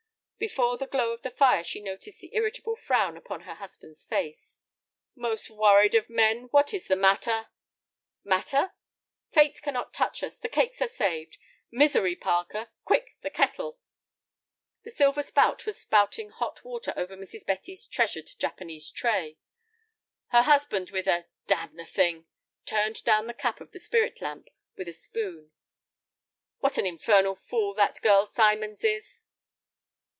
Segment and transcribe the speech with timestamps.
[0.41, 4.57] Before the glow of the fire she noticed the irritable frown upon her husband's face.
[5.15, 7.49] "Most worried of men, what is the matter?"
[8.23, 8.73] "Matter!"
[9.31, 11.37] "Fate cannot touch us, the cakes are saved.
[11.69, 12.71] Misery, Parker!
[12.85, 13.77] Quick, the kettle!"
[14.83, 17.45] The silver spout was spouting hot water over Mrs.
[17.45, 19.37] Betty's treasured Japanese tray.
[20.29, 22.25] Her husband with a "damn the thing,"
[22.65, 25.51] turned down the cap of the spirit lamp with a spoon.
[26.61, 29.19] "What an infernal fool that girl Symons is!"